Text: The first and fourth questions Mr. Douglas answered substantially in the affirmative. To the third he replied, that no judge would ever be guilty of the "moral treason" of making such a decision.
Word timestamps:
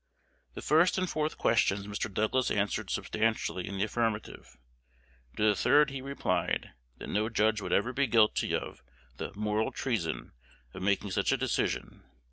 The 0.55 0.63
first 0.63 0.97
and 0.97 1.07
fourth 1.07 1.37
questions 1.37 1.85
Mr. 1.85 2.11
Douglas 2.11 2.49
answered 2.49 2.89
substantially 2.89 3.67
in 3.67 3.77
the 3.77 3.83
affirmative. 3.83 4.57
To 5.37 5.43
the 5.43 5.53
third 5.55 5.91
he 5.91 6.01
replied, 6.01 6.71
that 6.97 7.07
no 7.07 7.29
judge 7.29 7.61
would 7.61 7.71
ever 7.71 7.93
be 7.93 8.07
guilty 8.07 8.55
of 8.55 8.81
the 9.17 9.31
"moral 9.35 9.71
treason" 9.71 10.31
of 10.73 10.81
making 10.81 11.11
such 11.11 11.31
a 11.31 11.37
decision. 11.37 12.03